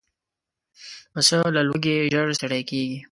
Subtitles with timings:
[1.13, 2.99] پسه له لوږې ژر ستړی کېږي.